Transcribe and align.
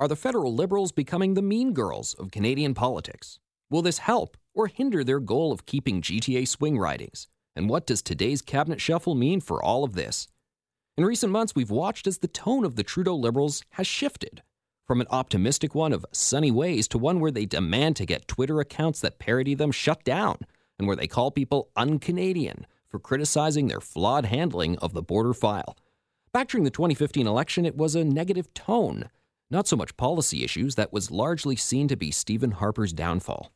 Are 0.00 0.06
the 0.06 0.14
federal 0.14 0.54
Liberals 0.54 0.92
becoming 0.92 1.34
the 1.34 1.42
mean 1.42 1.72
girls 1.72 2.14
of 2.14 2.30
Canadian 2.30 2.72
politics? 2.72 3.40
Will 3.68 3.82
this 3.82 3.98
help 3.98 4.36
or 4.54 4.68
hinder 4.68 5.02
their 5.02 5.18
goal 5.18 5.50
of 5.50 5.66
keeping 5.66 6.00
GTA 6.00 6.46
swing 6.46 6.78
ridings? 6.78 7.26
And 7.56 7.68
what 7.68 7.84
does 7.84 8.00
today's 8.00 8.40
cabinet 8.40 8.80
shuffle 8.80 9.16
mean 9.16 9.40
for 9.40 9.60
all 9.60 9.82
of 9.82 9.94
this? 9.94 10.28
In 10.96 11.04
recent 11.04 11.32
months, 11.32 11.56
we've 11.56 11.72
watched 11.72 12.06
as 12.06 12.18
the 12.18 12.28
tone 12.28 12.64
of 12.64 12.76
the 12.76 12.84
Trudeau 12.84 13.16
Liberals 13.16 13.64
has 13.70 13.88
shifted 13.88 14.44
from 14.86 15.00
an 15.00 15.08
optimistic 15.10 15.74
one 15.74 15.92
of 15.92 16.06
sunny 16.12 16.52
ways 16.52 16.86
to 16.88 16.96
one 16.96 17.18
where 17.18 17.32
they 17.32 17.44
demand 17.44 17.96
to 17.96 18.06
get 18.06 18.28
Twitter 18.28 18.60
accounts 18.60 19.00
that 19.00 19.18
parody 19.18 19.54
them 19.54 19.72
shut 19.72 20.04
down 20.04 20.38
and 20.78 20.86
where 20.86 20.96
they 20.96 21.08
call 21.08 21.32
people 21.32 21.70
un 21.74 21.98
Canadian 21.98 22.68
for 22.88 23.00
criticizing 23.00 23.66
their 23.66 23.80
flawed 23.80 24.26
handling 24.26 24.78
of 24.78 24.92
the 24.92 25.02
border 25.02 25.34
file. 25.34 25.76
Back 26.32 26.50
during 26.50 26.62
the 26.62 26.70
2015 26.70 27.26
election, 27.26 27.66
it 27.66 27.76
was 27.76 27.96
a 27.96 28.04
negative 28.04 28.54
tone, 28.54 29.10
not 29.50 29.66
so 29.66 29.76
much 29.76 29.96
policy 29.96 30.44
issues, 30.44 30.74
that 30.74 30.92
was 30.92 31.10
largely 31.10 31.56
seen 31.56 31.88
to 31.88 31.96
be 31.96 32.10
Stephen 32.10 32.52
Harper's 32.52 32.92
downfall. 32.92 33.52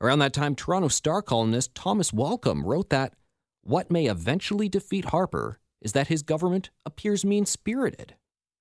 Around 0.00 0.20
that 0.20 0.32
time, 0.32 0.54
Toronto 0.54 0.88
Star 0.88 1.22
columnist 1.22 1.74
Thomas 1.74 2.10
Walkom 2.10 2.64
wrote 2.64 2.90
that 2.90 3.14
what 3.62 3.90
may 3.90 4.06
eventually 4.06 4.68
defeat 4.68 5.06
Harper 5.06 5.60
is 5.80 5.92
that 5.92 6.08
his 6.08 6.22
government 6.22 6.70
appears 6.86 7.24
mean 7.24 7.46
spirited. 7.46 8.14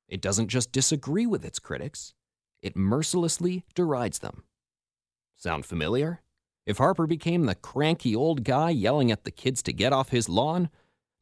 It 0.07 0.21
doesn't 0.21 0.49
just 0.49 0.71
disagree 0.71 1.25
with 1.25 1.45
its 1.45 1.59
critics, 1.59 2.13
it 2.61 2.75
mercilessly 2.75 3.63
derides 3.73 4.19
them. 4.19 4.43
Sound 5.37 5.65
familiar? 5.65 6.21
If 6.65 6.77
Harper 6.77 7.07
became 7.07 7.45
the 7.45 7.55
cranky 7.55 8.15
old 8.15 8.43
guy 8.43 8.69
yelling 8.69 9.11
at 9.11 9.23
the 9.23 9.31
kids 9.31 9.63
to 9.63 9.73
get 9.73 9.93
off 9.93 10.09
his 10.09 10.27
lawn, 10.27 10.69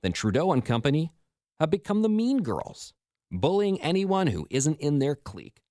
then 0.02 0.12
Trudeau 0.12 0.52
and 0.52 0.66
company 0.66 1.12
have 1.60 1.70
become 1.70 2.02
the 2.02 2.10
mean 2.10 2.42
girls, 2.42 2.94
bullying 3.32 3.82
anyone 3.82 4.28
who 4.28 4.48
isn't 4.50 4.80
in 4.80 5.00
their 5.00 5.16
clique. 5.16 5.62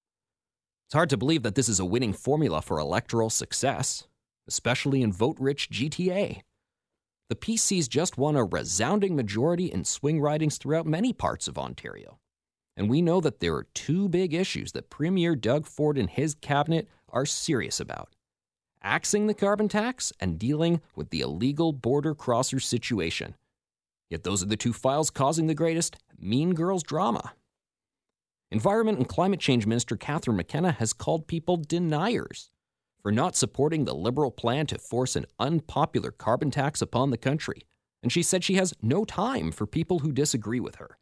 It's 0.87 0.95
hard 0.95 1.10
to 1.10 1.16
believe 1.16 1.42
that 1.42 1.55
this 1.55 1.69
is 1.69 1.80
a 1.80 1.84
winning 1.84 2.12
formula 2.12 2.62
for 2.62 2.79
electoral 2.79 3.30
success, 3.30 4.07
especially 4.46 5.02
in 5.02 5.12
vote 5.12 5.37
rich 5.40 5.68
GTA. 5.71 6.43
The 7.29 7.34
PCs 7.34 7.88
just 7.88 8.16
won 8.16 8.37
a 8.37 8.45
resounding 8.45 9.16
majority 9.16 9.66
in 9.66 9.84
swing 9.84 10.21
ridings 10.21 10.59
throughout 10.59 10.87
many 10.87 11.12
parts 11.12 11.49
of 11.49 11.59
Ontario. 11.59 12.18
And 12.77 12.88
we 12.88 13.02
know 13.02 13.21
that 13.21 13.40
there 13.40 13.54
are 13.54 13.66
two 13.74 14.09
big 14.09 14.32
issues 14.34 14.73
that 14.73 14.90
Premier 14.90 15.34
Doug 15.34 15.66
Ford 15.66 15.99
and 15.99 16.09
his 16.09 16.34
cabinet 16.34 16.88
are 17.09 17.27
serious 17.27 17.80
about 17.80 18.15
axing 18.82 19.27
the 19.27 19.34
carbon 19.34 19.68
tax 19.68 20.12
and 20.21 20.38
dealing 20.38 20.80
with 20.95 21.10
the 21.10 21.21
illegal 21.21 21.73
border 21.73 22.15
crosser 22.15 22.60
situation. 22.60 23.34
Yet 24.09 24.23
those 24.23 24.45
are 24.45 24.46
the 24.46 24.57
two 24.57 24.73
files 24.73 25.10
causing 25.10 25.49
the 25.49 25.54
greatest 25.54 25.96
Mean 26.16 26.54
Girls 26.54 26.84
drama. 26.84 27.32
Environment 28.57 28.96
and 28.96 29.07
Climate 29.07 29.38
Change 29.38 29.66
Minister 29.66 29.96
Catherine 29.96 30.38
McKenna 30.38 30.73
has 30.73 30.95
called 30.95 31.26
people 31.26 31.59
deniers 31.59 32.51
for 33.02 33.12
not 33.12 33.37
supporting 33.37 33.85
the 33.85 33.95
Liberal 33.95 34.30
plan 34.30 34.66
to 34.68 34.79
force 34.79 35.15
an 35.15 35.26
unpopular 35.38 36.10
carbon 36.10 36.51
tax 36.51 36.80
upon 36.80 37.10
the 37.10 37.18
country, 37.18 37.66
and 38.02 38.10
she 38.10 38.23
said 38.23 38.43
she 38.43 38.54
has 38.54 38.73
no 38.80 39.04
time 39.04 39.52
for 39.52 39.66
people 39.66 39.99
who 39.99 40.10
disagree 40.10 40.59
with 40.59 40.77
her. 40.77 40.96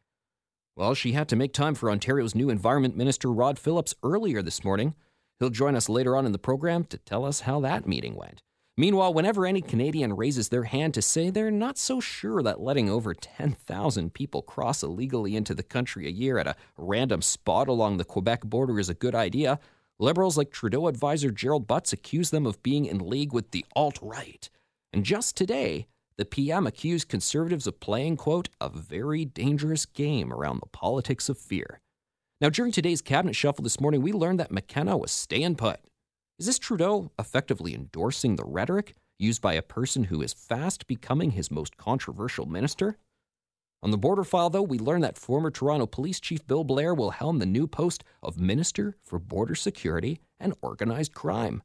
Well, 0.75 0.94
she 0.94 1.12
had 1.12 1.28
to 1.28 1.36
make 1.36 1.52
time 1.52 1.77
for 1.77 1.92
Ontario's 1.92 2.34
new 2.34 2.50
Environment 2.50 2.97
Minister 2.97 3.30
Rod 3.30 3.56
Phillips 3.56 3.94
earlier 4.02 4.42
this 4.42 4.64
morning 4.64 4.97
He'll 5.38 5.50
join 5.50 5.77
us 5.77 5.88
later 5.88 6.16
on 6.16 6.27
in 6.27 6.32
the 6.32 6.38
program 6.38 6.84
to 6.84 6.98
tell 6.98 7.25
us 7.25 7.41
how 7.41 7.60
that 7.60 7.86
meeting 7.86 8.14
went. 8.14 8.42
Meanwhile, 8.77 9.14
whenever 9.14 9.47
any 9.47 9.61
Canadian 9.62 10.17
raises 10.17 10.48
their 10.48 10.64
hand 10.64 10.94
to 10.94 11.03
say 11.03 11.30
they're 11.30 11.53
not 11.53 11.78
so 11.78 12.00
sure 12.00 12.42
that 12.42 12.61
letting 12.61 12.91
over 12.91 13.14
10,000 13.14 14.12
people 14.12 14.42
cross 14.42 14.83
illegally 14.83 15.36
into 15.36 15.55
the 15.55 15.62
country 15.62 16.08
a 16.08 16.11
year 16.11 16.39
at 16.39 16.48
a 16.48 16.56
random 16.77 17.22
spot 17.22 17.69
along 17.69 17.98
the 17.98 18.05
Quebec 18.05 18.42
border 18.42 18.81
is 18.81 18.89
a 18.89 18.94
good 18.94 19.14
idea, 19.14 19.61
liberals 20.00 20.36
like 20.36 20.50
Trudeau 20.50 20.89
advisor 20.89 21.31
Gerald 21.31 21.69
Butts 21.69 21.92
accuse 21.92 22.31
them 22.31 22.47
of 22.47 22.64
being 22.64 22.84
in 22.84 22.98
league 22.98 23.33
with 23.33 23.53
the 23.53 23.64
alt 23.77 24.00
right. 24.03 24.50
And 24.92 25.05
just 25.05 25.36
today, 25.36 25.86
the 26.16 26.25
PM 26.25 26.66
accused 26.66 27.09
conservatives 27.09 27.69
of 27.69 27.78
playing, 27.78 28.16
quote, 28.16 28.48
a 28.60 28.69
very 28.69 29.25
dangerous 29.25 29.87
game 29.87 30.32
around 30.32 30.60
the 30.60 30.66
politics 30.66 31.28
of 31.28 31.38
fear. 31.38 31.81
Now, 32.41 32.50
during 32.50 32.72
today's 32.72 33.03
cabinet 33.03 33.37
shuffle 33.37 33.62
this 33.62 33.81
morning, 33.81 34.03
we 34.03 34.12
learned 34.12 34.41
that 34.41 34.50
McKenna 34.50 34.97
was 34.97 35.12
staying 35.12 35.54
put. 35.54 35.78
Is 36.37 36.47
this 36.47 36.59
Trudeau 36.59 37.12
effectively 37.17 37.77
endorsing 37.77 38.34
the 38.34 38.45
rhetoric 38.45 38.97
used 39.21 39.41
by 39.41 39.53
a 39.53 39.62
person 39.62 40.05
who 40.05 40.21
is 40.21 40.33
fast 40.33 40.89
becoming 40.89 41.31
his 41.31 41.49
most 41.49 41.77
controversial 41.77 42.45
minister? 42.45 42.99
On 43.84 43.93
the 43.93 43.99
border 43.99 44.25
file, 44.25 44.50
though, 44.50 44.61
we 44.61 44.81
learn 44.81 45.00
that 45.03 45.17
former 45.17 45.53
Toronto 45.53 45.87
Police 45.87 46.19
Chief 46.19 46.45
Bill 46.45 46.65
Blair 46.65 46.93
will 46.93 47.12
helm 47.12 47.39
the 47.39 47.47
new 47.47 47.69
post 47.69 48.03
of 48.21 48.41
Minister 48.41 48.97
for 49.00 49.21
Border 49.21 49.55
Security 49.55 50.19
and 50.41 50.55
Organized 50.61 51.15
Crime. 51.15 51.62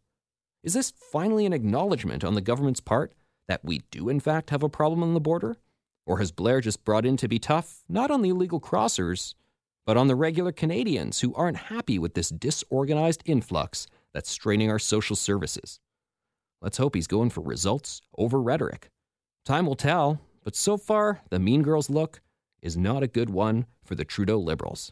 Is 0.64 0.76
this 0.76 0.94
finally 1.12 1.48
an 1.48 1.54
acknowledgement 1.54 2.24
on 2.24 2.36
the 2.36 2.42
government's 2.42 2.82
part 2.82 3.14
that 3.48 3.66
we 3.66 3.82
do, 3.90 4.08
in 4.08 4.20
fact, 4.20 4.52
have 4.52 4.62
a 4.62 4.70
problem 4.70 5.02
on 5.02 5.16
the 5.16 5.20
border? 5.20 5.58
Or 6.06 6.20
has 6.20 6.32
Blair 6.32 6.62
just 6.62 6.86
brought 6.86 7.08
in 7.08 7.18
to 7.18 7.28
be 7.28 7.40
tough, 7.40 7.80
not 7.90 8.12
on 8.12 8.22
the 8.22 8.30
illegal 8.30 8.60
crossers, 8.60 9.34
but 9.88 9.98
on 9.98 10.08
the 10.08 10.16
regular 10.16 10.52
Canadians 10.52 11.22
who 11.22 11.34
aren't 11.34 11.58
happy 11.58 11.98
with 11.98 12.14
this 12.14 12.30
disorganized 12.30 13.24
influx 13.26 13.88
that's 14.14 14.30
straining 14.30 14.70
our 14.70 14.80
social 14.80 15.16
services. 15.16 15.80
Let's 16.62 16.78
hope 16.78 16.96
he's 16.96 17.08
going 17.08 17.30
for 17.30 17.42
results 17.42 18.02
over 18.18 18.42
rhetoric. 18.42 18.90
Time 19.46 19.66
will 19.66 19.76
tell, 19.76 20.20
but 20.44 20.56
so 20.56 20.78
far, 20.78 21.22
the 21.30 21.40
Mean 21.40 21.62
Girls 21.62 21.90
look 21.90 22.22
is 22.62 22.76
not 22.76 23.04
a 23.04 23.08
good 23.08 23.30
one 23.30 23.66
for 23.84 23.96
the 23.96 24.06
Trudeau 24.06 24.38
Liberals. 24.38 24.92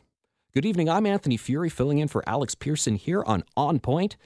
Good 0.54 0.66
evening, 0.66 0.90
I'm 0.90 1.06
Anthony 1.06 1.38
Furey 1.38 1.72
filling 1.72 2.00
in 2.00 2.08
for 2.08 2.24
Alex 2.28 2.56
Pierson 2.56 2.96
here 2.96 3.24
on 3.26 3.44
On 3.56 3.80
Point. 3.80 4.18